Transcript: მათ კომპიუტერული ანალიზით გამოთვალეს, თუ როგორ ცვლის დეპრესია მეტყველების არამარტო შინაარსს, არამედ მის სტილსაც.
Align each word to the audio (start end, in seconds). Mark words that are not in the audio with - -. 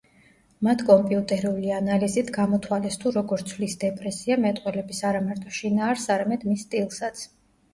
მათ 0.67 0.79
კომპიუტერული 0.85 1.73
ანალიზით 1.79 2.31
გამოთვალეს, 2.39 2.97
თუ 3.03 3.11
როგორ 3.17 3.45
ცვლის 3.51 3.77
დეპრესია 3.85 4.39
მეტყველების 4.47 5.03
არამარტო 5.11 5.55
შინაარსს, 5.59 6.11
არამედ 6.17 6.49
მის 6.53 6.67
სტილსაც. 6.69 7.25